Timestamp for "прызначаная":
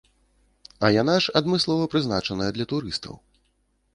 1.93-2.49